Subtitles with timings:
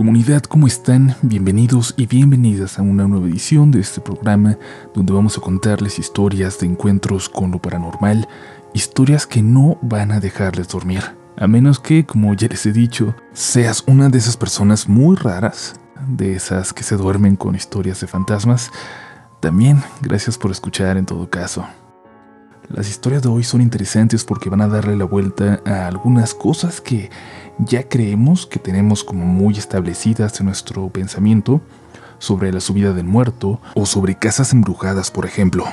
[0.00, 1.14] Comunidad, ¿cómo están?
[1.20, 4.56] Bienvenidos y bienvenidas a una nueva edición de este programa
[4.94, 8.26] donde vamos a contarles historias de encuentros con lo paranormal,
[8.72, 11.02] historias que no van a dejarles dormir.
[11.36, 15.74] A menos que, como ya les he dicho, seas una de esas personas muy raras,
[16.08, 18.70] de esas que se duermen con historias de fantasmas.
[19.40, 21.66] También, gracias por escuchar en todo caso.
[22.72, 26.80] Las historias de hoy son interesantes porque van a darle la vuelta a algunas cosas
[26.80, 27.10] que
[27.58, 31.60] ya creemos que tenemos como muy establecidas en nuestro pensamiento
[32.20, 35.64] sobre la subida del muerto o sobre casas embrujadas, por ejemplo.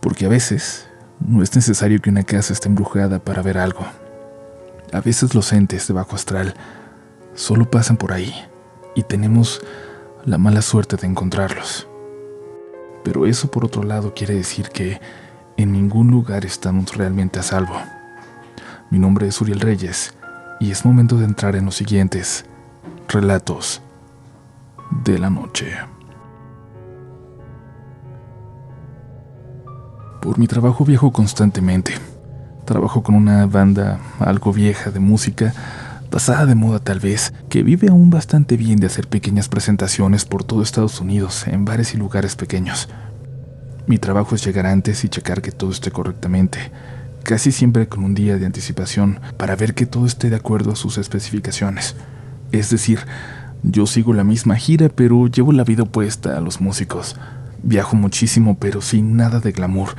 [0.00, 0.86] Porque a veces
[1.26, 3.86] no es necesario que una casa esté embrujada para ver algo.
[4.92, 6.54] A veces los entes de bajo astral
[7.34, 8.34] solo pasan por ahí
[8.94, 9.62] y tenemos
[10.26, 11.88] la mala suerte de encontrarlos.
[13.04, 15.00] Pero eso por otro lado quiere decir que
[15.56, 17.76] en ningún lugar estamos realmente a salvo.
[18.90, 20.14] Mi nombre es Uriel Reyes
[20.60, 22.44] y es momento de entrar en los siguientes
[23.08, 23.80] relatos
[25.04, 25.72] de la noche.
[30.20, 31.94] Por mi trabajo viajo constantemente.
[32.64, 35.54] Trabajo con una banda algo vieja de música,
[36.10, 40.42] pasada de moda tal vez, que vive aún bastante bien de hacer pequeñas presentaciones por
[40.42, 42.88] todo Estados Unidos en bares y lugares pequeños.
[43.86, 46.58] Mi trabajo es llegar antes y checar que todo esté correctamente,
[47.22, 50.76] casi siempre con un día de anticipación para ver que todo esté de acuerdo a
[50.76, 51.94] sus especificaciones.
[52.50, 52.98] Es decir,
[53.62, 57.14] yo sigo la misma gira, pero llevo la vida opuesta a los músicos.
[57.62, 59.90] Viajo muchísimo, pero sin nada de glamour,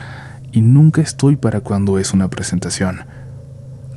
[0.51, 3.05] y nunca estoy para cuando es una presentación.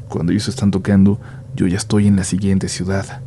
[0.09, 1.21] Cuando ellos están tocando,
[1.57, 3.23] yo ya estoy en la siguiente ciudad.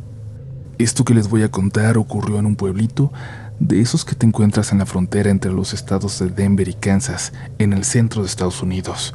[0.78, 3.12] Esto que les voy a contar ocurrió en un pueblito
[3.60, 7.32] de esos que te encuentras en la frontera entre los estados de Denver y Kansas,
[7.58, 9.14] en el centro de Estados Unidos.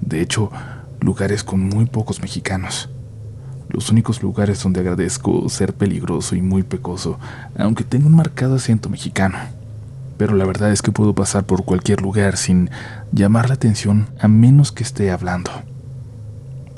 [0.00, 0.50] De hecho,
[1.00, 2.88] lugares con muy pocos mexicanos.
[3.68, 7.18] Los únicos lugares donde agradezco ser peligroso y muy pecoso,
[7.56, 9.38] aunque tengo un marcado acento mexicano.
[10.18, 12.70] Pero la verdad es que puedo pasar por cualquier lugar sin
[13.12, 15.50] llamar la atención a menos que esté hablando.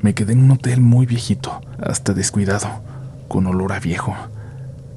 [0.02, 2.68] Me quedé en un hotel muy viejito, hasta descuidado,
[3.28, 4.14] con olor a viejo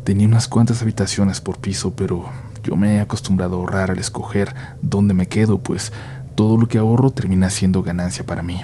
[0.07, 2.23] Tenía unas cuantas habitaciones por piso, pero
[2.63, 5.91] yo me he acostumbrado a ahorrar al escoger dónde me quedo, pues
[6.35, 8.61] todo lo que ahorro termina siendo ganancia para mí.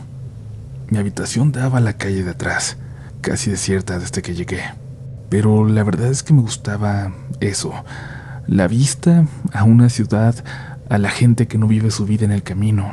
[0.88, 2.78] Mi habitación daba a la calle de atrás,
[3.20, 4.62] casi desierta desde que llegué.
[5.28, 7.12] Pero la verdad es que me gustaba
[7.42, 7.74] eso,
[8.48, 10.36] la vista a una ciudad,
[10.88, 12.90] a la gente que no vive su vida en el camino,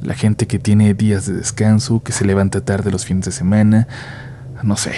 [0.00, 3.88] la gente que tiene días de descanso, que se levanta tarde los fines de semana,
[4.62, 4.92] no sé,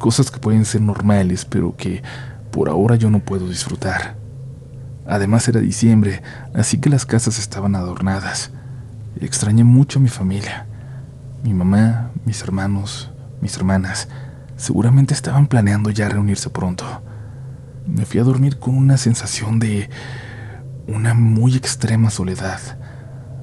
[0.00, 2.02] cosas que pueden ser normales, pero que
[2.50, 4.16] por ahora yo no puedo disfrutar.
[5.06, 6.22] Además era diciembre,
[6.54, 8.50] así que las casas estaban adornadas.
[9.20, 10.66] Extrañé mucho a mi familia.
[11.44, 14.08] Mi mamá, mis hermanos, mis hermanas,
[14.56, 16.84] seguramente estaban planeando ya reunirse pronto.
[17.86, 19.88] Me fui a dormir con una sensación de
[20.86, 22.60] una muy extrema soledad.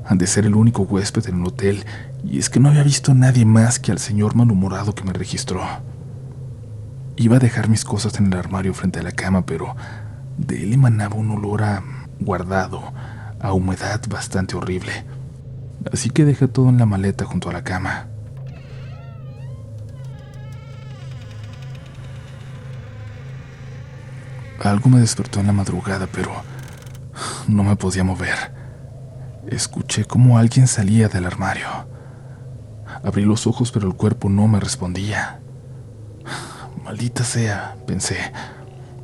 [0.06, 1.86] Han de ser el único huésped en el hotel,
[2.24, 5.14] y es que no había visto a nadie más que al señor malhumorado que me
[5.14, 5.62] registró.
[7.20, 9.76] Iba a dejar mis cosas en el armario frente a la cama, pero
[10.38, 11.84] de él emanaba un olor a
[12.20, 12.94] guardado,
[13.40, 15.04] a humedad bastante horrible.
[15.92, 18.06] Así que dejé todo en la maleta junto a la cama.
[24.64, 26.32] Algo me despertó en la madrugada, pero
[27.48, 28.54] no me podía mover.
[29.48, 31.68] Escuché cómo alguien salía del armario.
[33.04, 35.40] Abrí los ojos, pero el cuerpo no me respondía.
[36.88, 38.16] Maldita sea, pensé.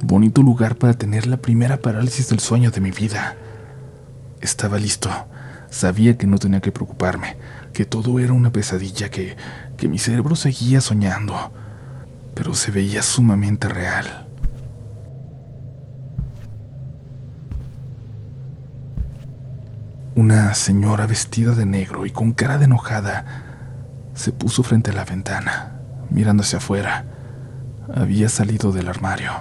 [0.01, 3.35] Bonito lugar para tener la primera parálisis del sueño de mi vida.
[4.39, 5.09] Estaba listo.
[5.69, 7.35] Sabía que no tenía que preocuparme,
[7.73, 9.35] que todo era una pesadilla, que,
[9.75, 11.51] que mi cerebro seguía soñando,
[12.33, 14.27] pero se veía sumamente real.
[20.15, 23.25] Una señora vestida de negro y con cara de enojada
[24.13, 27.07] se puso frente a la ventana, mirando hacia afuera
[27.93, 29.31] había salido del armario.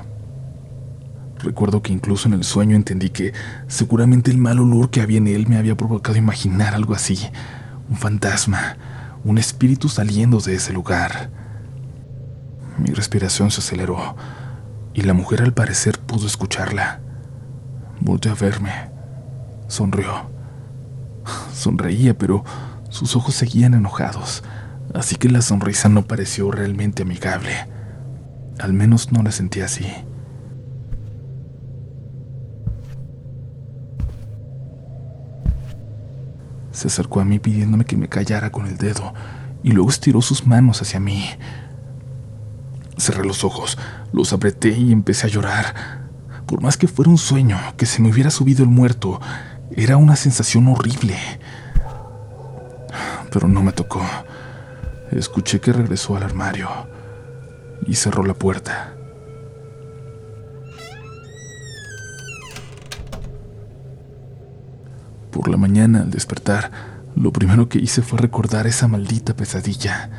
[1.38, 3.32] Recuerdo que incluso en el sueño entendí que
[3.66, 7.18] seguramente el mal olor que había en él me había provocado imaginar algo así,
[7.90, 8.76] un fantasma,
[9.24, 11.30] un espíritu saliendo de ese lugar.
[12.78, 14.16] Mi respiración se aceleró
[14.94, 17.00] y la mujer al parecer pudo escucharla.
[18.00, 18.72] Volvió a verme.
[19.66, 20.30] Sonrió.
[21.54, 22.44] Sonreía, pero
[22.88, 24.44] sus ojos seguían enojados,
[24.94, 27.71] así que la sonrisa no pareció realmente amigable.
[28.58, 29.86] Al menos no la sentí así.
[36.70, 39.12] Se acercó a mí pidiéndome que me callara con el dedo
[39.62, 41.28] y luego estiró sus manos hacia mí.
[42.96, 43.78] Cerré los ojos,
[44.12, 45.74] los apreté y empecé a llorar.
[46.46, 49.20] Por más que fuera un sueño, que se me hubiera subido el muerto,
[49.70, 51.16] era una sensación horrible.
[53.32, 54.02] Pero no me tocó.
[55.10, 56.68] Escuché que regresó al armario
[57.86, 58.94] y cerró la puerta.
[65.30, 66.70] Por la mañana, al despertar,
[67.16, 70.10] lo primero que hice fue recordar esa maldita pesadilla,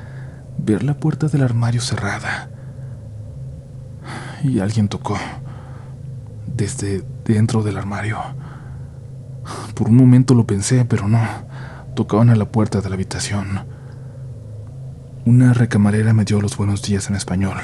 [0.57, 2.49] ver la puerta del armario cerrada.
[4.43, 5.17] Y alguien tocó,
[6.47, 8.17] desde dentro del armario.
[9.75, 11.21] Por un momento lo pensé, pero no,
[11.95, 13.72] tocaban a la puerta de la habitación.
[15.25, 17.57] Una recamarera me dio los buenos días en español,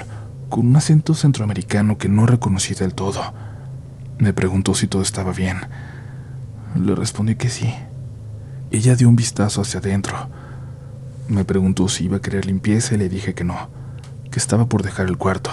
[0.49, 3.33] con un acento centroamericano que no reconocí del todo.
[4.17, 5.57] Me preguntó si todo estaba bien
[6.75, 7.73] le respondí que sí.
[8.71, 10.29] Ella dio un vistazo hacia adentro.
[11.27, 13.69] Me preguntó si iba a querer limpieza y le dije que no,
[14.31, 15.51] que estaba por dejar el cuarto.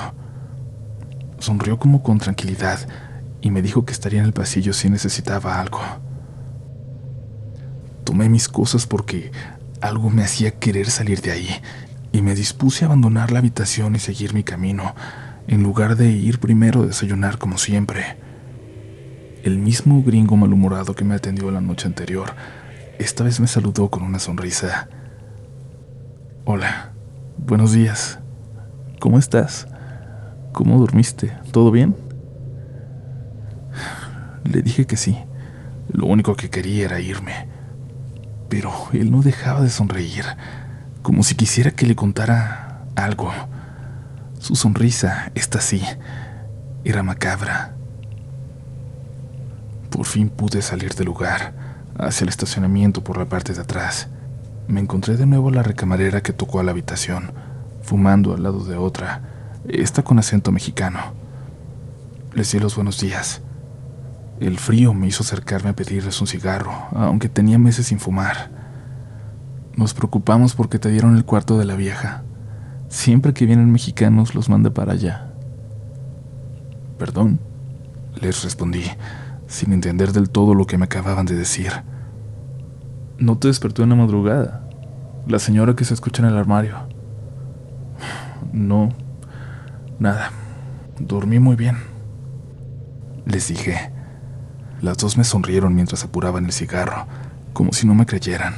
[1.39, 2.79] Sonrió como con tranquilidad
[3.41, 5.81] y me dijo que estaría en el pasillo si necesitaba algo.
[8.05, 9.31] Tomé mis cosas porque
[9.81, 11.49] algo me hacía querer salir de ahí
[12.17, 14.95] y me dispuse a abandonar la habitación y seguir mi camino,
[15.49, 18.17] en lugar de ir primero a desayunar como siempre.
[19.43, 22.35] El mismo gringo malhumorado que me atendió la noche anterior,
[22.99, 24.89] esta vez me saludó con una sonrisa.
[26.47, 26.93] Hola,
[27.37, 28.19] buenos días.
[28.99, 29.69] ¿Cómo estás?
[30.53, 31.37] ¿Cómo dormiste?
[31.53, 31.95] ¿Todo bien?
[34.45, 35.19] Le dije que sí.
[35.93, 37.47] Lo único que quería era irme.
[38.49, 40.25] Pero él no dejaba de sonreír,
[41.07, 43.33] como si quisiera que le contara algo.
[44.41, 45.81] Su sonrisa, esta sí,
[46.83, 47.77] era macabra
[49.97, 51.55] por fin pude salir del lugar,
[51.99, 54.09] hacia el estacionamiento por la parte de atrás.
[54.69, 57.33] Me encontré de nuevo a la recamarera que tocó a la habitación,
[57.83, 59.23] fumando al lado de otra,
[59.67, 60.99] esta con acento mexicano.
[62.35, 63.41] Les di los buenos días.
[64.39, 68.51] El frío me hizo acercarme a pedirles un cigarro, aunque tenía meses sin fumar.
[69.77, 72.23] Nos preocupamos porque te dieron el cuarto de la vieja.
[72.89, 75.33] Siempre que vienen mexicanos los manda para allá.
[76.99, 77.41] Perdón,
[78.19, 78.85] les respondí,
[79.47, 81.71] sin entender del todo lo que me acababan de decir.
[83.19, 84.67] ¿No te despertó en la madrugada?
[85.29, 86.77] La señora que se escucha en el armario.
[88.55, 88.89] No,
[89.99, 90.31] nada.
[90.99, 91.77] Dormí muy bien.
[93.27, 93.93] Les dije.
[94.81, 97.07] Las dos me sonrieron mientras apuraban el cigarro,
[97.53, 98.55] como si no me creyeran.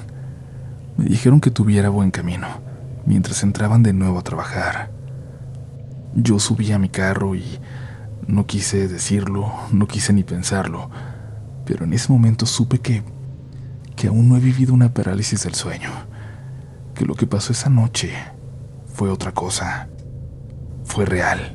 [0.99, 2.49] Me dijeron que tuviera buen camino,
[3.07, 4.91] mientras entraban de nuevo a trabajar.
[6.13, 7.61] Yo subí a mi carro y
[8.27, 10.91] no quise decirlo, no quise ni pensarlo,
[11.65, 13.05] pero en ese momento supe que,
[13.95, 15.91] que aún no he vivido una parálisis del sueño,
[16.97, 18.13] que lo que pasó esa noche
[18.93, 19.89] fue otra cosa,
[20.83, 21.55] fue real.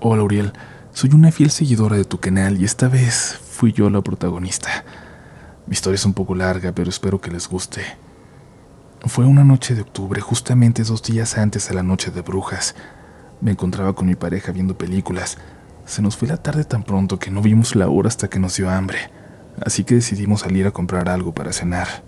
[0.00, 0.52] Hola Uriel,
[0.92, 4.84] soy una fiel seguidora de tu canal y esta vez fui yo la protagonista.
[5.66, 7.82] Mi historia es un poco larga, pero espero que les guste.
[9.06, 12.74] Fue una noche de octubre, justamente dos días antes de la noche de brujas.
[13.40, 15.38] Me encontraba con mi pareja viendo películas.
[15.86, 18.56] Se nos fue la tarde tan pronto que no vimos la hora hasta que nos
[18.56, 18.98] dio hambre,
[19.64, 22.04] así que decidimos salir a comprar algo para cenar.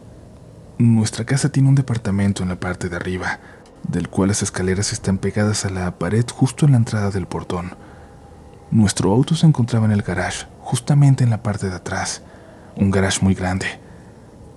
[0.77, 3.41] Nuestra casa tiene un departamento en la parte de arriba,
[3.89, 7.75] del cual las escaleras están pegadas a la pared justo en la entrada del portón.
[8.71, 12.21] Nuestro auto se encontraba en el garage, justamente en la parte de atrás,
[12.77, 13.65] un garage muy grande.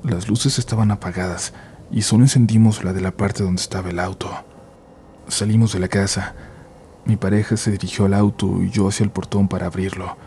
[0.04, 1.54] Las luces estaban apagadas,
[1.90, 4.30] y solo encendimos la de la parte donde estaba el auto.
[5.30, 6.36] Salimos de la casa.
[7.06, 10.18] Mi pareja se dirigió al auto y yo hacia el portón para abrirlo.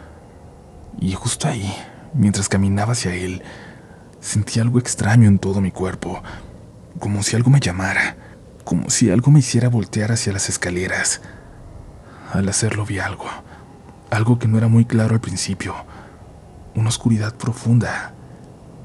[0.98, 1.70] Y justo ahí,
[2.14, 3.42] mientras caminaba hacia él,
[4.20, 6.22] sentí algo extraño en todo mi cuerpo,
[6.98, 8.16] como si algo me llamara,
[8.64, 11.20] como si algo me hiciera voltear hacia las escaleras.
[12.32, 13.26] Al hacerlo vi algo,
[14.14, 15.74] algo que no era muy claro al principio,
[16.74, 18.14] una oscuridad profunda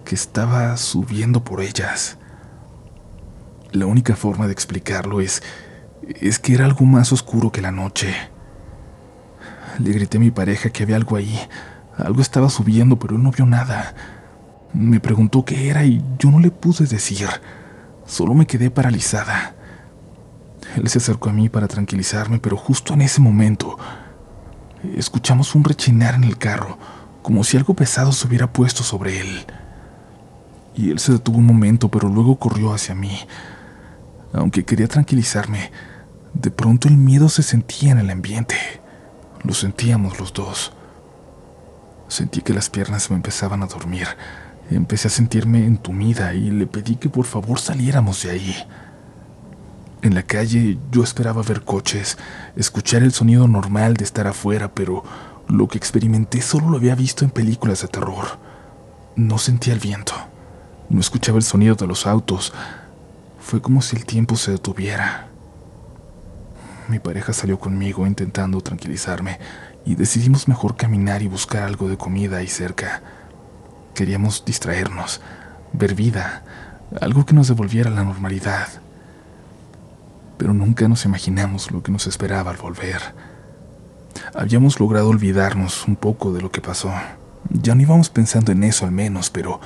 [0.04, 2.18] que estaba subiendo por ellas.
[3.72, 5.44] La única forma de explicarlo es
[6.20, 8.16] es que era algo más oscuro que la noche.
[9.78, 11.40] Le grité a mi pareja que había algo ahí.
[11.98, 13.94] Algo estaba subiendo, pero él no vio nada.
[14.74, 17.28] Me preguntó qué era y yo no le pude decir.
[18.06, 19.54] Solo me quedé paralizada.
[20.76, 23.78] Él se acercó a mí para tranquilizarme, pero justo en ese momento
[24.96, 26.78] escuchamos un rechinar en el carro,
[27.22, 29.46] como si algo pesado se hubiera puesto sobre él.
[30.76, 33.20] Y él se detuvo un momento, pero luego corrió hacia mí.
[34.34, 35.72] Aunque quería tranquilizarme,
[36.34, 38.56] de pronto el miedo se sentía en el ambiente.
[39.44, 40.74] Lo sentíamos los dos.
[42.08, 44.08] Sentí que las piernas me empezaban a dormir.
[44.70, 48.56] Empecé a sentirme entumida y le pedí que por favor saliéramos de ahí.
[50.02, 52.18] En la calle yo esperaba ver coches,
[52.56, 55.04] escuchar el sonido normal de estar afuera, pero
[55.50, 58.40] lo que experimenté solo lo había visto en películas de terror.
[59.18, 60.14] No sentía el viento,
[60.90, 62.54] no escuchaba el sonido de los autos.
[63.42, 65.28] Fue como si el tiempo se detuviera.
[66.88, 69.38] Mi pareja salió conmigo intentando tranquilizarme
[69.86, 73.02] y decidimos mejor caminar y buscar algo de comida ahí cerca.
[73.96, 75.20] Queríamos distraernos,
[75.74, 76.44] ver vida,
[77.02, 78.70] algo que nos devolviera la normalidad
[80.40, 83.02] pero nunca nos imaginamos lo que nos esperaba al volver.
[84.34, 86.94] Habíamos logrado olvidarnos un poco de lo que pasó.
[87.50, 89.60] Ya no íbamos pensando en eso al menos, pero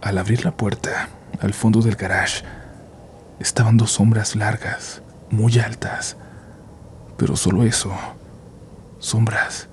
[0.00, 1.10] al abrir la puerta,
[1.40, 2.42] al fondo del garage,
[3.38, 6.16] estaban dos sombras largas, muy altas.
[7.18, 7.92] Pero solo eso,
[8.98, 9.68] sombras.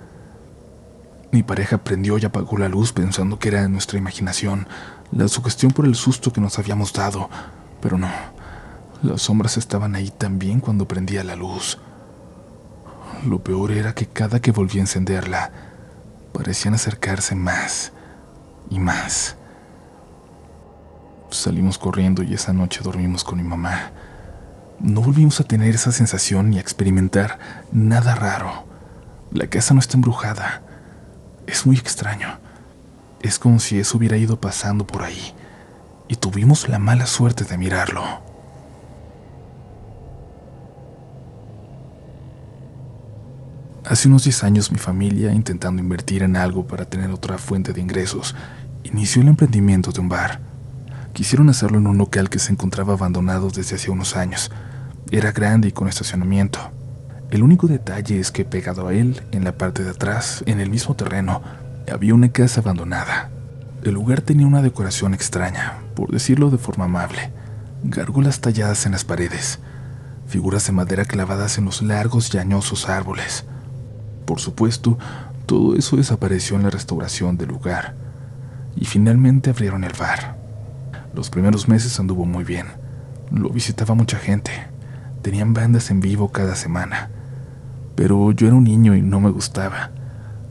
[1.32, 4.68] Mi pareja prendió y apagó la luz pensando que era nuestra imaginación,
[5.14, 7.30] la sugestión por el susto que nos habíamos dado,
[7.82, 8.35] pero no.
[9.02, 11.78] Las sombras estaban ahí también cuando prendía la luz.
[13.26, 15.52] Lo peor era que cada que volvía a encenderla,
[16.34, 17.92] parecían acercarse más
[18.70, 19.36] y más.
[21.30, 23.92] Salimos corriendo y esa noche dormimos con mi mamá.
[24.80, 27.40] No volvimos a tener esa sensación ni a experimentar
[27.72, 28.66] nada raro.
[29.32, 30.62] La casa no está embrujada.
[31.48, 32.40] Es muy extraño.
[33.22, 35.34] Es como si eso hubiera ido pasando por ahí
[36.08, 38.25] y tuvimos la mala suerte de mirarlo.
[43.88, 47.82] Hace unos 10 años mi familia, intentando invertir en algo para tener otra fuente de
[47.82, 48.36] ingresos,
[48.84, 50.40] inició el emprendimiento de un bar.
[51.14, 54.50] Quisieron hacerlo en un local que se encontraba abandonado desde hace unos años.
[55.12, 56.60] Era grande y con estacionamiento.
[57.30, 60.72] El único detalle es que pegado a él, en la parte de atrás, en el
[60.72, 61.44] mismo terreno,
[61.92, 63.30] había una casa abandonada.
[63.84, 67.30] El lugar tenía una decoración extraña, por decirlo de forma amable.
[67.84, 69.60] Gárgolas talladas en las paredes,
[70.26, 73.46] figuras de madera clavadas en los largos y añosos árboles,
[74.26, 74.98] por supuesto,
[75.46, 77.96] todo eso desapareció en la restauración del lugar
[78.76, 80.38] y finalmente abrieron el bar.
[81.14, 82.68] Los primeros meses anduvo muy bien.
[83.32, 84.52] Lo visitaba mucha gente.
[85.22, 87.10] Tenían bandas en vivo cada semana.
[87.96, 89.92] Pero yo era un niño y no me gustaba.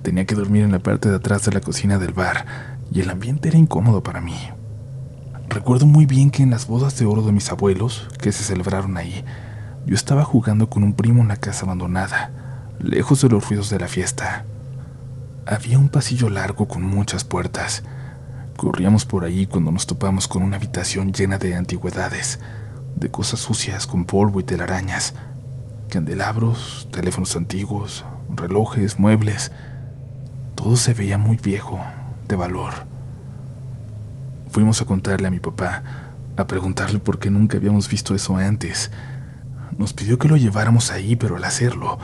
[0.03, 2.47] Tenía que dormir en la parte de atrás de la cocina del bar
[2.91, 4.37] y el ambiente era incómodo para mí.
[5.49, 8.97] Recuerdo muy bien que en las bodas de oro de mis abuelos, que se celebraron
[8.97, 9.25] ahí,
[9.87, 12.44] yo estaba jugando con un primo en la casa abandonada
[12.79, 14.45] lejos de los ruidos de la fiesta.
[15.47, 17.83] Había un pasillo largo con muchas puertas.
[18.57, 22.41] Corríamos por ahí cuando nos topamos con una habitación llena de antigüedades,
[22.97, 25.15] de cosas sucias con polvo y telarañas,
[25.89, 28.05] candelabros, teléfonos antiguos,
[28.35, 29.53] relojes, muebles.
[30.55, 31.81] Todo se veía muy viejo,
[32.29, 32.73] de valor.
[34.51, 35.83] Fuimos a contarle a mi papá,
[36.37, 38.91] a preguntarle por qué nunca habíamos visto eso antes.
[39.77, 41.99] Nos pidió que lo lleváramos ahí, pero al hacerlo,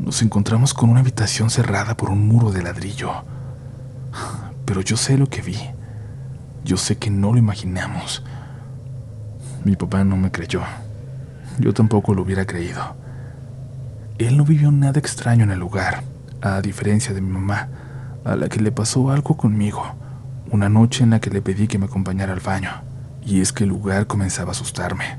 [0.00, 3.12] nos encontramos con una habitación cerrada por un muro de ladrillo.
[4.64, 5.58] Pero yo sé lo que vi.
[6.64, 8.24] Yo sé que no lo imaginamos.
[9.64, 10.62] Mi papá no me creyó.
[11.58, 12.96] Yo tampoco lo hubiera creído.
[14.18, 16.02] Él no vivió nada extraño en el lugar,
[16.40, 17.68] a diferencia de mi mamá,
[18.24, 19.82] a la que le pasó algo conmigo,
[20.50, 22.70] una noche en la que le pedí que me acompañara al baño,
[23.24, 25.18] y es que el lugar comenzaba a asustarme.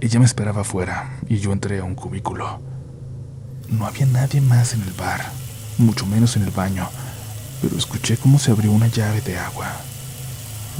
[0.00, 2.60] Ella me esperaba afuera y yo entré a un cubículo.
[3.70, 5.20] No había nadie más en el bar,
[5.76, 6.88] mucho menos en el baño,
[7.60, 9.66] pero escuché cómo se abrió una llave de agua.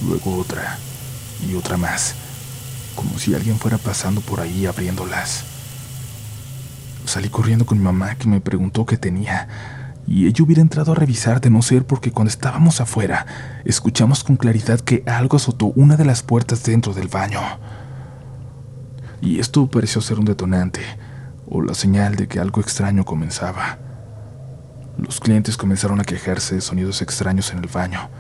[0.07, 0.79] Luego otra
[1.47, 2.15] y otra más,
[2.97, 5.45] como si alguien fuera pasando por ahí abriéndolas.
[7.05, 9.49] Salí corriendo con mi mamá que me preguntó qué tenía,
[10.07, 13.27] y ella hubiera entrado a revisar de no ser porque cuando estábamos afuera,
[13.67, 17.41] escuchamos con claridad que algo azotó una de las puertas dentro del baño.
[19.21, 20.81] Y esto pareció ser un detonante
[21.51, 23.79] o la señal de que algo extraño comenzaba.
[24.99, 28.11] Los clientes comenzaron a quejarse de sonidos extraños en el baño.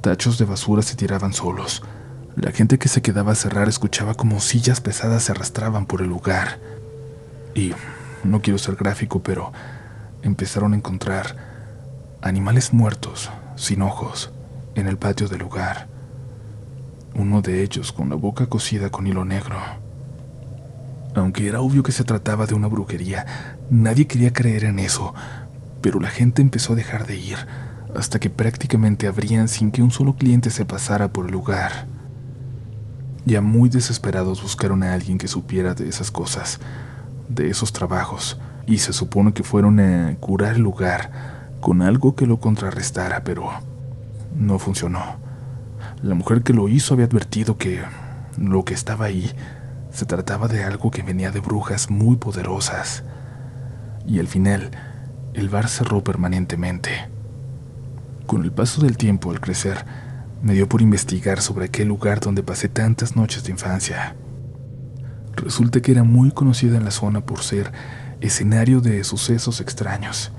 [0.00, 1.82] Tachos de basura se tiraban solos.
[2.36, 6.08] La gente que se quedaba a cerrar escuchaba como sillas pesadas se arrastraban por el
[6.08, 6.58] lugar.
[7.54, 7.72] Y
[8.24, 9.52] no quiero ser gráfico, pero
[10.22, 11.36] empezaron a encontrar
[12.22, 14.32] animales muertos, sin ojos,
[14.74, 15.88] en el patio del lugar.
[17.14, 19.56] Uno de ellos con la boca cosida con hilo negro.
[21.16, 23.24] Aunque era obvio que se trataba de una brujería,
[23.70, 25.14] nadie quería creer en eso,
[25.80, 27.38] pero la gente empezó a dejar de ir,
[27.96, 31.86] hasta que prácticamente abrían sin que un solo cliente se pasara por el lugar.
[33.24, 36.60] Ya muy desesperados buscaron a alguien que supiera de esas cosas,
[37.30, 42.26] de esos trabajos, y se supone que fueron a curar el lugar con algo que
[42.26, 43.48] lo contrarrestara, pero
[44.36, 45.16] no funcionó.
[46.02, 47.80] La mujer que lo hizo había advertido que
[48.36, 49.32] lo que estaba ahí
[49.96, 53.02] Se trataba de algo que venía de brujas muy poderosas.
[54.06, 54.70] Y al final,
[55.32, 57.08] el bar cerró permanentemente.
[58.26, 59.86] Con el paso del tiempo al crecer,
[60.42, 64.16] me dio por investigar sobre aquel lugar donde pasé tantas noches de infancia.
[65.34, 67.72] Resulta que era muy conocida en la zona por ser
[68.20, 70.30] escenario de sucesos extraños,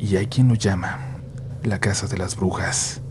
[0.00, 0.98] y hay quien lo llama
[1.62, 3.02] la Casa de las Brujas.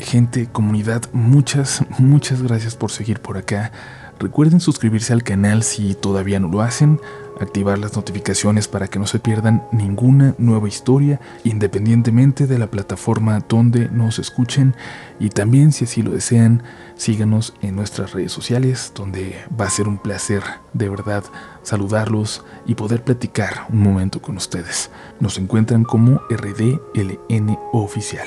[0.00, 3.70] Gente, comunidad, muchas, muchas gracias por seguir por acá.
[4.18, 6.98] Recuerden suscribirse al canal si todavía no lo hacen,
[7.38, 13.40] activar las notificaciones para que no se pierdan ninguna nueva historia, independientemente de la plataforma
[13.46, 14.74] donde nos escuchen.
[15.18, 16.62] Y también, si así lo desean,
[16.96, 20.42] síganos en nuestras redes sociales, donde va a ser un placer
[20.72, 21.24] de verdad
[21.62, 24.90] saludarlos y poder platicar un momento con ustedes.
[25.20, 28.26] Nos encuentran como RDLN Oficial.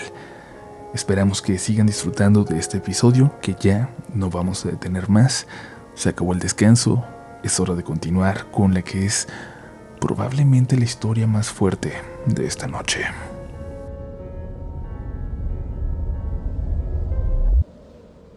[0.94, 5.48] Esperamos que sigan disfrutando de este episodio, que ya no vamos a detener más.
[5.96, 7.04] Se acabó el descanso,
[7.42, 9.28] es hora de continuar con la que es
[10.00, 11.94] probablemente la historia más fuerte
[12.28, 13.06] de esta noche.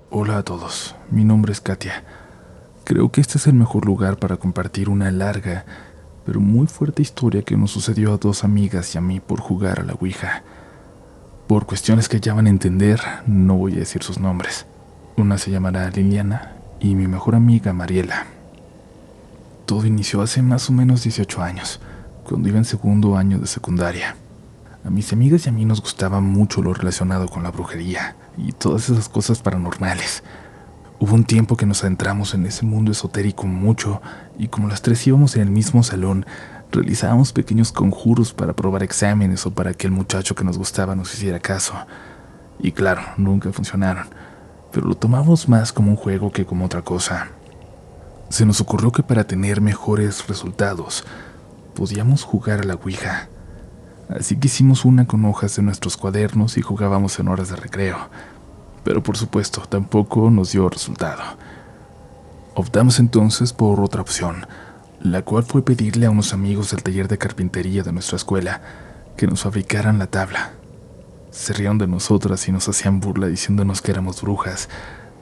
[0.08, 2.04] Hola a todos, mi nombre es Katia.
[2.84, 5.66] Creo que este es el mejor lugar para compartir una larga,
[6.24, 9.80] pero muy fuerte historia que nos sucedió a dos amigas y a mí por jugar
[9.80, 10.42] a la Ouija.
[11.46, 14.66] Por cuestiones que ya van a entender, no voy a decir sus nombres.
[15.16, 18.26] Una se llamará Liliana y mi mejor amiga Mariela.
[19.64, 21.78] Todo inició hace más o menos 18 años,
[22.24, 24.16] cuando iba en segundo año de secundaria.
[24.84, 28.50] A mis amigas y a mí nos gustaba mucho lo relacionado con la brujería y
[28.50, 30.24] todas esas cosas paranormales.
[30.98, 34.02] Hubo un tiempo que nos adentramos en ese mundo esotérico mucho
[34.36, 36.26] y como las tres íbamos en el mismo salón,
[36.72, 41.14] realizábamos pequeños conjuros para probar exámenes o para que el muchacho que nos gustaba nos
[41.14, 41.74] hiciera caso.
[42.58, 44.06] Y claro, nunca funcionaron,
[44.72, 47.28] pero lo tomamos más como un juego que como otra cosa.
[48.28, 51.04] Se nos ocurrió que para tener mejores resultados,
[51.74, 53.28] podíamos jugar a la Ouija.
[54.08, 57.96] Así que hicimos una con hojas de nuestros cuadernos y jugábamos en horas de recreo.
[58.84, 61.22] Pero por supuesto, tampoco nos dio resultado.
[62.54, 64.46] Optamos entonces por otra opción,
[65.12, 68.60] la cual fue pedirle a unos amigos del taller de carpintería de nuestra escuela
[69.16, 70.52] que nos fabricaran la tabla.
[71.30, 74.68] Se rieron de nosotras y nos hacían burla diciéndonos que éramos brujas,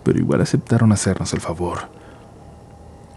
[0.02, 1.90] pero igual aceptaron hacernos el favor.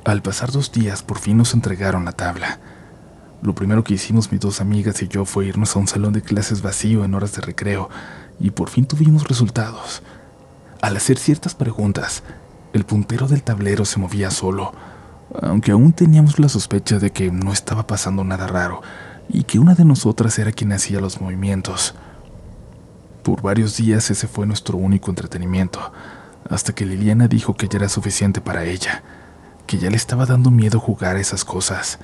[0.03, 2.59] Al pasar dos días, por fin nos entregaron la tabla.
[3.41, 6.21] Lo primero que hicimos mis dos amigas y yo fue irnos a un salón de
[6.21, 7.89] clases vacío en horas de recreo,
[8.39, 10.01] y por fin tuvimos resultados.
[10.81, 12.23] Al hacer ciertas preguntas,
[12.73, 14.73] el puntero del tablero se movía solo,
[15.41, 18.81] aunque aún teníamos la sospecha de que no estaba pasando nada raro
[19.29, 21.95] y que una de nosotras era quien hacía los movimientos.
[23.23, 25.91] Por varios días ese fue nuestro único entretenimiento,
[26.49, 29.03] hasta que Liliana dijo que ya era suficiente para ella,
[29.65, 31.99] que ya le estaba dando miedo jugar esas cosas.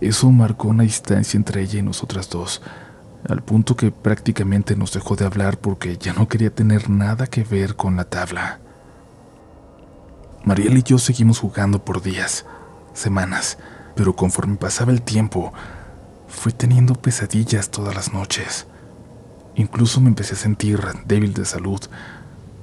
[0.00, 2.62] Eso marcó una distancia entre ella y nosotras dos,
[3.28, 7.44] al punto que prácticamente nos dejó de hablar porque ya no quería tener nada que
[7.44, 8.60] ver con la tabla.
[10.46, 12.46] Mariel y yo seguimos jugando por días,
[12.94, 13.58] semanas,
[13.96, 15.52] pero conforme pasaba el tiempo,
[16.28, 18.68] fui teniendo pesadillas todas las noches.
[19.56, 21.80] Incluso me empecé a sentir débil de salud.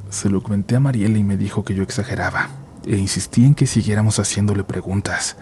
[0.09, 2.47] Se lo comenté a Mariela y me dijo que yo exageraba,
[2.87, 5.35] e insistí en que siguiéramos haciéndole preguntas,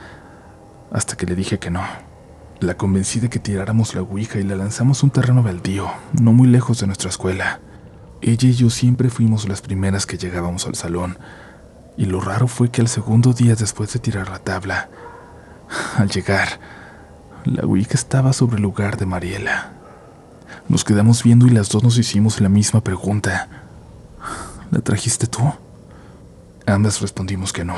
[0.91, 1.83] hasta que le dije que no.
[2.59, 6.33] La convencí de que tiráramos la ouija y la lanzamos a un terreno baldío, no
[6.33, 7.59] muy lejos de nuestra escuela.
[8.19, 11.19] Ella y yo siempre fuimos las primeras que llegábamos al salón,
[11.97, 14.89] y lo raro fue que al segundo día después de tirar la tabla,
[15.97, 16.59] al llegar,
[17.45, 19.73] la Ouija estaba sobre el lugar de Mariela.
[20.69, 23.47] Nos quedamos viendo y las dos nos hicimos la misma pregunta.
[24.69, 25.41] ¿La trajiste tú?
[26.65, 27.75] Ambas respondimos que no,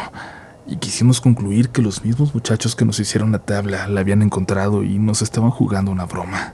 [0.67, 4.83] y quisimos concluir que los mismos muchachos que nos hicieron la tabla la habían encontrado
[4.83, 6.53] y nos estaban jugando una broma.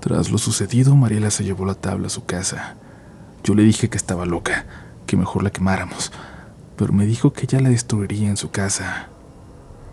[0.00, 2.74] Tras lo sucedido, Mariela se llevó la tabla a su casa.
[3.44, 4.66] Yo le dije que estaba loca,
[5.06, 6.12] que mejor la quemáramos,
[6.76, 9.08] pero me dijo que ella la destruiría en su casa.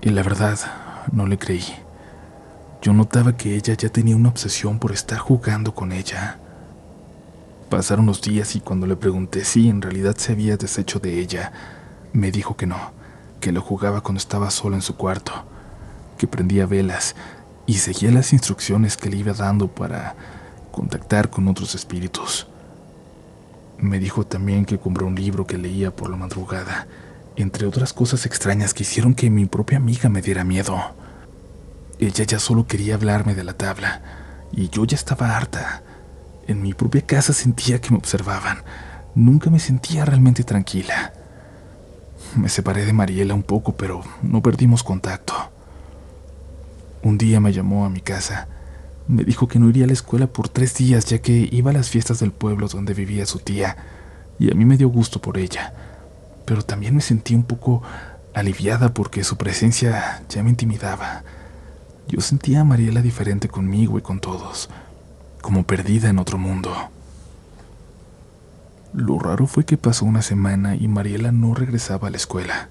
[0.02, 0.58] Y la verdad,
[1.12, 1.65] no le creí.
[2.82, 6.39] Yo notaba que ella ya tenía una obsesión por estar jugando con ella.
[7.69, 11.52] Pasaron los días y cuando le pregunté si en realidad se había deshecho de ella,
[12.13, 12.93] me dijo que no,
[13.39, 15.34] que lo jugaba cuando estaba solo en su cuarto,
[16.17, 17.15] que prendía velas
[17.65, 20.15] y seguía las instrucciones que le iba dando para
[20.72, 22.48] contactar con otros espíritus.
[23.82, 26.88] Me dijo también que compró un libro que leía por la madrugada,
[27.38, 30.78] entre otras cosas extrañas que hicieron que mi propia amiga me diera miedo.
[31.98, 34.02] Ella ya solo quería hablarme de la tabla,
[34.52, 35.84] y yo ya estaba harta.
[36.48, 38.63] En mi propia casa sentía que me observaban.
[39.15, 41.13] Nunca me sentía realmente tranquila.
[42.36, 45.34] Me separé de Mariela un poco, pero no perdimos contacto.
[47.02, 48.48] Un día me llamó a mi casa.
[49.10, 51.74] Me dijo que no iría a la escuela por tres días ya que iba a
[51.74, 53.76] las fiestas del pueblo donde vivía su tía,
[54.38, 55.74] y a mí me dio gusto por ella,
[56.45, 57.82] pero también me sentí un poco
[58.36, 61.24] aliviada porque su presencia ya me intimidaba.
[62.08, 64.69] Yo sentía a Mariela diferente conmigo y con todos,
[65.41, 66.72] como perdida en otro mundo.
[68.93, 72.69] Lo raro fue que pasó una semana y Mariela no regresaba a la escuela.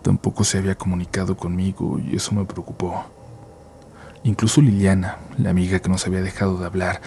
[0.00, 3.15] Tampoco se había comunicado conmigo y eso me preocupó.
[4.26, 7.00] Incluso Liliana, la amiga que nos había dejado de hablar,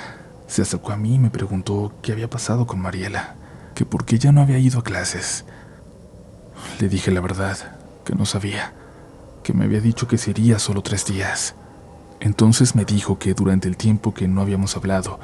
[0.47, 3.36] se acercó a mí y me preguntó qué había pasado con Mariela,
[3.75, 5.43] que por qué ya no había ido a clases.
[6.79, 7.58] Le dije la verdad,
[8.05, 8.71] que no sabía,
[9.43, 11.55] que me había dicho que sería solo tres días.
[12.21, 15.19] Entonces me dijo que durante el tiempo que no habíamos hablado,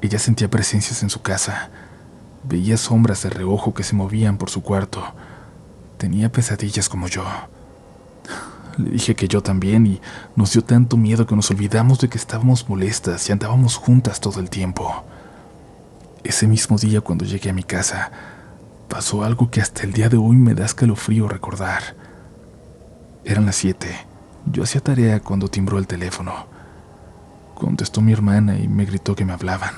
[0.00, 1.70] ella sentía presencias en su casa,
[2.44, 5.14] Veía sombras de reojo que se movían por su cuarto.
[5.96, 7.22] Tenía pesadillas como yo.
[8.78, 10.00] Le dije que yo también y
[10.36, 14.40] nos dio tanto miedo que nos olvidamos de que estábamos molestas y andábamos juntas todo
[14.40, 15.04] el tiempo.
[16.24, 18.10] Ese mismo día cuando llegué a mi casa,
[18.88, 21.96] pasó algo que hasta el día de hoy me da escalofrío recordar.
[23.24, 23.88] Eran las siete.
[24.46, 26.46] Yo hacía tarea cuando timbró el teléfono.
[27.54, 29.74] Contestó mi hermana y me gritó que me hablaban.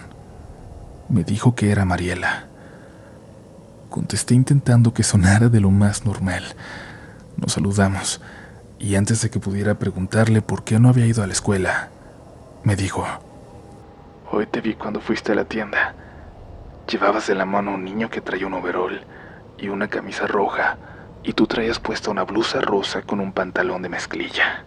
[1.09, 2.47] Me dijo que era Mariela.
[3.91, 6.43] Contesté intentando que sonara de lo más normal.
[7.37, 8.21] Nos saludamos,
[8.79, 11.91] y antes de que pudiera preguntarle por qué no había ido a la escuela,
[12.63, 13.07] me dijo,
[14.31, 15.95] Hoy te vi cuando fuiste a la tienda.
[16.91, 19.01] Llevabas de la mano a un niño que traía un overol
[19.59, 20.77] y una camisa roja,
[21.23, 24.65] y tú traías puesta una blusa rosa con un pantalón de mezclilla.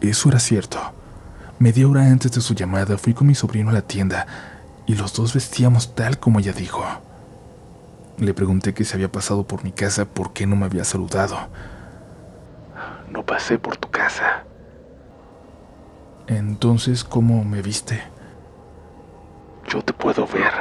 [0.00, 0.78] Eso era cierto.
[1.58, 4.26] Media hora antes de su llamada fui con mi sobrino a la tienda
[4.86, 6.84] y los dos vestíamos tal como ella dijo.
[8.18, 11.48] Le pregunté qué se había pasado por mi casa, por qué no me había saludado.
[13.10, 14.44] No pasé por tu casa.
[16.26, 18.02] Entonces, ¿cómo me viste?
[19.68, 20.52] Yo te puedo ver,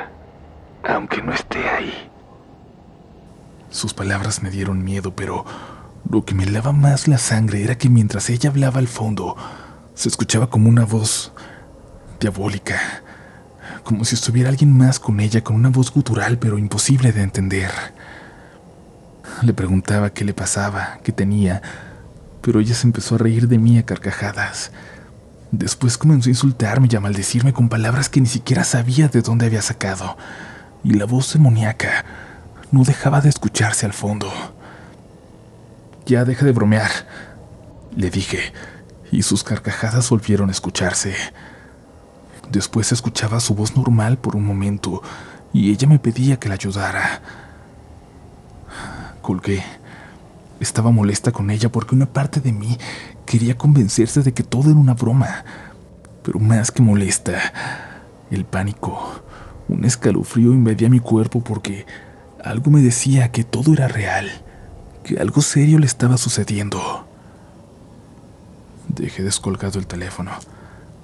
[0.83, 2.09] aunque no esté ahí.
[3.69, 5.45] Sus palabras me dieron miedo, pero
[6.09, 9.35] lo que me lava más la sangre era que mientras ella hablaba al fondo,
[9.93, 11.33] se escuchaba como una voz
[12.19, 13.03] diabólica
[13.83, 17.71] como si estuviera alguien más con ella con una voz gutural pero imposible de entender.
[19.41, 21.61] Le preguntaba qué le pasaba, qué tenía,
[22.43, 24.71] pero ella se empezó a reír de mí a carcajadas.
[25.51, 29.45] Después comenzó a insultarme y a maldecirme con palabras que ni siquiera sabía de dónde
[29.45, 30.17] había sacado,
[30.83, 32.03] y la voz demoníaca
[32.69, 34.29] no dejaba de escucharse al fondo.
[36.05, 36.91] Ya deja de bromear,
[37.95, 38.51] le dije,
[39.09, 41.15] y sus carcajadas volvieron a escucharse.
[42.51, 45.01] Después escuchaba su voz normal por un momento
[45.53, 47.21] y ella me pedía que la ayudara.
[49.21, 49.63] Colgué.
[50.63, 52.77] Estaba molesta con ella porque una parte de mí
[53.25, 55.43] quería convencerse de que todo era una broma.
[56.23, 57.37] Pero más que molesta,
[58.31, 59.21] el pánico,
[59.67, 61.85] un escalofrío invadía mi cuerpo porque
[62.41, 64.31] algo me decía que todo era real,
[65.03, 67.05] que algo serio le estaba sucediendo.
[68.87, 70.31] Dejé descolgado el teléfono.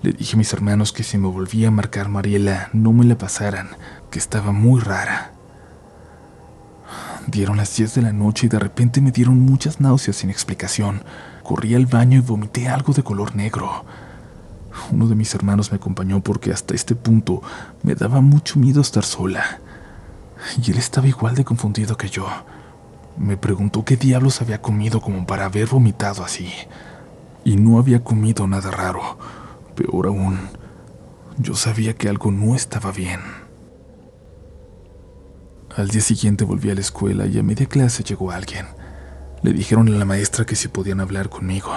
[0.03, 3.17] Le dije a mis hermanos que si me volvía a marcar Mariela, no me la
[3.17, 3.67] pasaran,
[4.09, 5.33] que estaba muy rara.
[7.27, 11.03] Dieron las 10 de la noche y de repente me dieron muchas náuseas sin explicación.
[11.43, 13.85] Corrí al baño y vomité algo de color negro.
[14.91, 17.41] Uno de mis hermanos me acompañó porque hasta este punto
[17.83, 19.59] me daba mucho miedo estar sola.
[20.63, 22.27] Y él estaba igual de confundido que yo.
[23.17, 26.49] Me preguntó qué diablos había comido como para haber vomitado así.
[27.43, 29.17] Y no había comido nada raro
[29.79, 30.37] Peor aún,
[31.37, 33.21] yo sabía que algo no estaba bien.
[35.79, 38.65] Al día siguiente volví a la escuela y a media clase llegó alguien.
[39.43, 41.71] Le dijeron a la maestra que si podían hablar conmigo.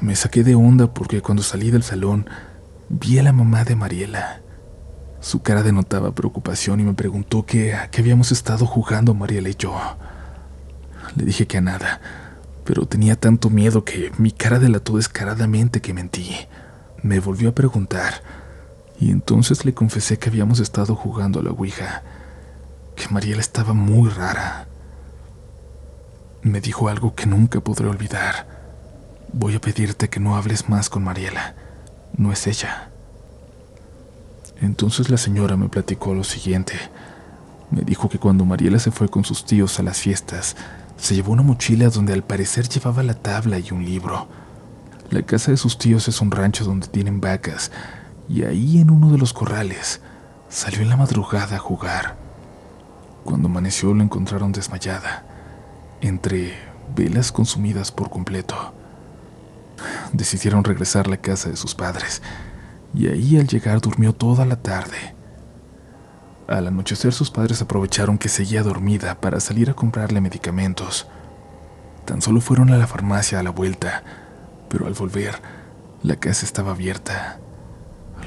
[0.00, 2.28] Me saqué de onda porque cuando salí del salón
[2.88, 4.40] vi a la mamá de Mariela.
[5.20, 9.54] Su cara denotaba preocupación y me preguntó qué a qué habíamos estado jugando Mariela y
[9.54, 9.72] yo.
[11.14, 12.00] Le dije que a nada,
[12.64, 16.34] pero tenía tanto miedo que mi cara delató descaradamente que mentí.
[17.04, 18.14] Me volvió a preguntar,
[18.98, 22.02] y entonces le confesé que habíamos estado jugando a la Ouija,
[22.96, 24.66] que Mariela estaba muy rara.
[26.42, 28.46] Me dijo algo que nunca podré olvidar.
[29.32, 31.54] Voy a pedirte que no hables más con Mariela.
[32.16, 32.90] No es ella.
[34.60, 36.74] Entonces la señora me platicó lo siguiente.
[37.70, 40.56] Me dijo que cuando Mariela se fue con sus tíos a las fiestas,
[40.96, 44.28] se llevó una mochila donde al parecer llevaba la tabla y un libro.
[45.10, 47.70] La casa de sus tíos es un rancho donde tienen vacas,
[48.28, 50.00] y ahí en uno de los corrales
[50.48, 52.25] salió en la madrugada a jugar.
[53.26, 55.24] Cuando amaneció la encontraron desmayada,
[56.00, 56.54] entre
[56.94, 58.72] velas consumidas por completo.
[60.12, 62.22] Decidieron regresar a la casa de sus padres,
[62.94, 65.16] y ahí al llegar durmió toda la tarde.
[66.46, 71.08] Al anochecer sus padres aprovecharon que seguía dormida para salir a comprarle medicamentos.
[72.04, 74.04] Tan solo fueron a la farmacia a la vuelta,
[74.68, 75.34] pero al volver,
[76.04, 77.40] la casa estaba abierta.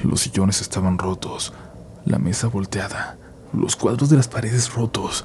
[0.04, 1.54] Los sillones estaban rotos,
[2.04, 3.16] la mesa volteada,
[3.52, 5.24] los cuadros de las paredes rotos.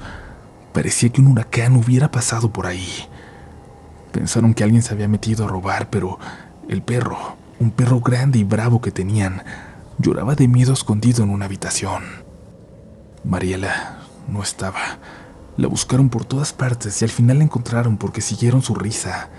[0.72, 2.88] Parecía que un huracán hubiera pasado por ahí.
[4.12, 6.18] Pensaron que alguien se había metido a robar, pero
[6.68, 9.42] el perro, un perro grande y bravo que tenían,
[9.98, 12.04] lloraba de miedo escondido en una habitación.
[13.24, 14.98] Mariela no estaba.
[15.56, 19.30] La buscaron por todas partes y al final la encontraron porque siguieron su risa.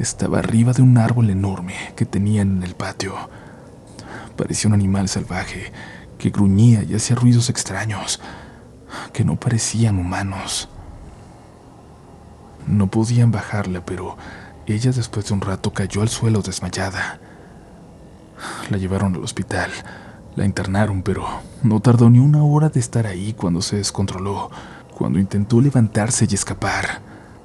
[0.00, 3.14] Estaba arriba de un árbol enorme que tenían en el patio.
[4.36, 5.72] Parecía un animal salvaje
[6.24, 8.18] que gruñía y hacía ruidos extraños
[9.12, 10.70] que no parecían humanos.
[12.66, 14.16] No podían bajarla, pero
[14.64, 17.20] ella después de un rato cayó al suelo desmayada.
[18.70, 19.70] La llevaron al hospital.
[20.34, 21.26] La internaron, pero
[21.62, 24.50] no tardó ni una hora de estar ahí cuando se descontroló,
[24.96, 27.02] cuando intentó levantarse y escapar.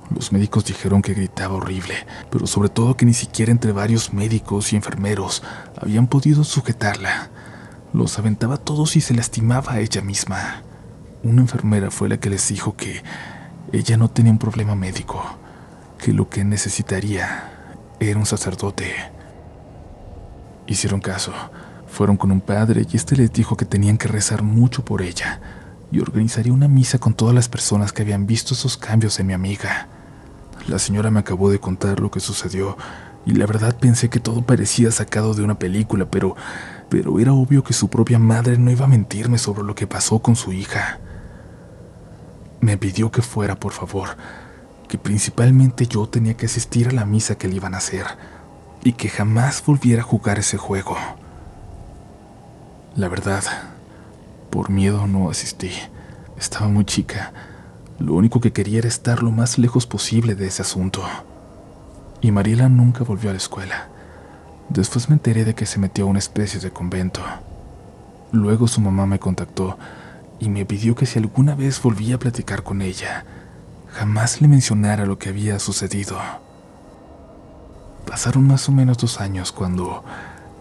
[0.10, 1.96] Los médicos dijeron que gritaba horrible,
[2.32, 5.44] pero sobre todo que ni siquiera entre varios médicos y enfermeros
[5.76, 7.30] habían podido sujetarla.
[7.94, 10.64] Los aventaba todos y se lastimaba a ella misma.
[11.24, 13.04] Una enfermera fue la que les dijo que
[13.72, 15.24] ella no tenía un problema médico,
[15.98, 17.52] que lo que necesitaría
[18.00, 18.94] era un sacerdote.
[20.68, 21.34] Hicieron caso
[21.90, 25.42] fueron con un padre y este les dijo que tenían que rezar mucho por ella
[25.92, 29.34] y organizaría una misa con todas las personas que habían visto esos cambios en mi
[29.34, 29.88] amiga.
[30.68, 32.78] La señora me acabó de contar lo que sucedió
[33.26, 36.36] y la verdad pensé que todo parecía sacado de una película, pero
[36.90, 40.20] pero era obvio que su propia madre no iba a mentirme sobre lo que pasó
[40.20, 41.00] con su hija.
[42.62, 44.10] Me pidió que fuera, por favor,
[44.88, 48.06] que principalmente yo tenía que asistir a la misa que le iban a hacer
[48.84, 50.98] y que jamás volviera a jugar ese juego.
[52.96, 53.44] La verdad,
[54.50, 55.72] por miedo no asistí.
[56.38, 57.34] Estaba muy chica.
[58.00, 61.04] Lo único que quería era estar lo más lejos posible de ese asunto.
[62.22, 63.90] Y Mariela nunca volvió a la escuela.
[64.70, 67.22] Después me enteré de que se metió a una especie de convento.
[68.32, 69.78] Luego su mamá me contactó
[70.40, 73.26] y me pidió que si alguna vez volvía a platicar con ella,
[73.92, 76.18] jamás le mencionara lo que había sucedido.
[78.06, 80.04] Pasaron más o menos dos años cuando,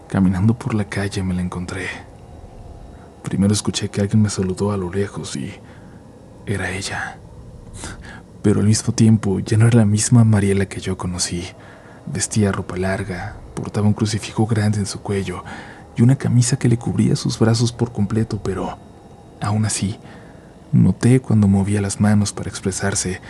[0.07, 1.87] caminando por la calle, me la encontré.
[3.23, 5.53] Primero escuché que alguien me saludó a lo lejos y
[6.47, 7.19] era ella.
[8.41, 11.43] Pero al mismo tiempo ya no era la misma Mariela que yo conocí.
[12.09, 15.43] Vestía ropa larga, portaba un crucifijo grande en su cuello
[15.95, 18.77] y una camisa que le cubría sus brazos por completo, pero
[19.41, 19.99] aún así,
[20.71, 23.21] noté cuando movía las manos para expresarse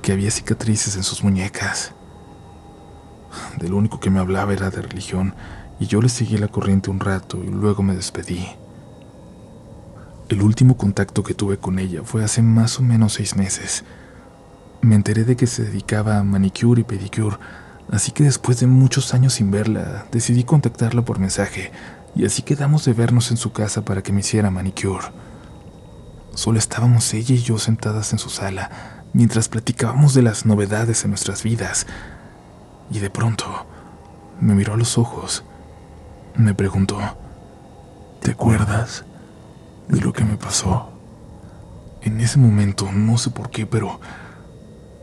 [0.00, 1.92] que había cicatrices en sus muñecas.
[3.58, 5.34] De lo único que me hablaba era de religión
[5.78, 8.46] y yo le seguí la corriente un rato y luego me despedí.
[10.28, 13.84] El último contacto que tuve con ella fue hace más o menos seis meses.
[14.80, 17.36] Me enteré de que se dedicaba a manicure y pedicure,
[17.92, 21.70] así que después de muchos años sin verla, decidí contactarla por mensaje,
[22.16, 25.06] y así quedamos de vernos en su casa para que me hiciera manicure.
[26.34, 31.10] Solo estábamos ella y yo sentadas en su sala, mientras platicábamos de las novedades en
[31.10, 31.86] nuestras vidas,
[32.90, 33.66] y de pronto
[34.40, 35.44] me miró a los ojos.
[36.34, 36.98] Me preguntó,
[38.20, 39.04] ¿te acuerdas?
[39.88, 40.88] de lo que me pasó.
[42.00, 44.00] En ese momento, no sé por qué, pero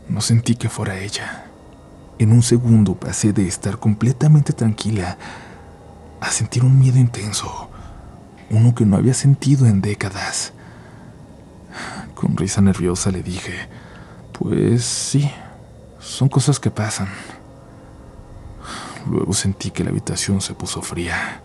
[0.08, 1.49] no sentí que fuera ella.
[2.20, 5.16] En un segundo pasé de estar completamente tranquila
[6.20, 7.70] a sentir un miedo intenso,
[8.50, 10.52] uno que no había sentido en décadas.
[12.14, 13.54] Con risa nerviosa le dije,
[14.38, 15.30] pues sí,
[15.98, 17.08] son cosas que pasan.
[19.10, 21.40] Luego sentí que la habitación se puso fría.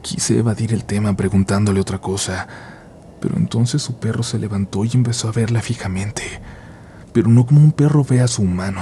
[0.00, 2.48] Quise evadir el tema preguntándole otra cosa,
[3.20, 6.22] pero entonces su perro se levantó y empezó a verla fijamente,
[7.12, 8.80] pero no como un perro ve a su humano.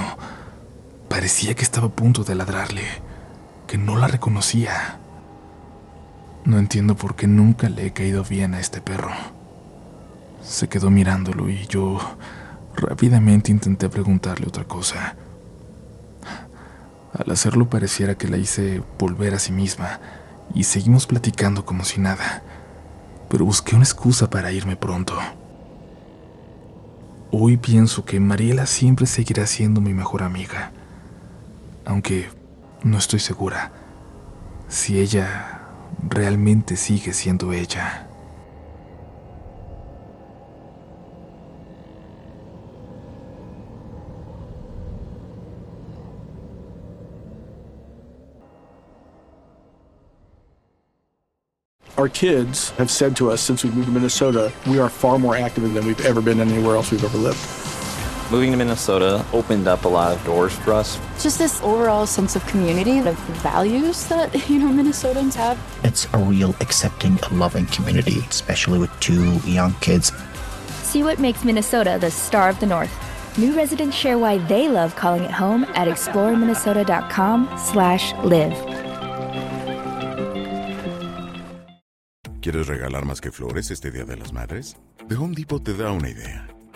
[1.15, 2.83] Parecía que estaba a punto de ladrarle,
[3.67, 4.99] que no la reconocía.
[6.43, 9.13] No entiendo por qué nunca le he caído bien a este perro.
[10.43, 11.99] Se quedó mirándolo y yo
[12.75, 15.15] rápidamente intenté preguntarle otra cosa.
[17.17, 20.01] Al hacerlo pareciera que la hice volver a sí misma
[20.53, 22.43] y seguimos platicando como si nada,
[23.29, 25.17] pero busqué una excusa para irme pronto.
[27.31, 30.73] Hoy pienso que Mariela siempre seguirá siendo mi mejor amiga,
[31.85, 32.29] aunque
[32.83, 33.71] no estoy segura.
[34.67, 35.61] si ella
[36.09, 38.07] realmente sigue siendo ella.
[51.97, 55.35] Our kids have said to us since we moved to Minnesota, we are far more
[55.35, 57.74] active than we've ever been anywhere else we've ever lived.
[58.31, 60.99] Moving to Minnesota opened up a lot of doors for us.
[61.21, 65.59] Just this overall sense of community, of values that, you know, Minnesotans have.
[65.83, 70.11] It's a real accepting, loving community, especially with two young kids.
[70.81, 72.89] See what makes Minnesota the star of the North.
[73.37, 78.55] New residents share why they love calling it home at exploreminnesota.com slash live.
[82.41, 84.77] ¿Quieres regalar más que flores este Día de las Madres?
[85.09, 86.54] The Home Depot te da una idea.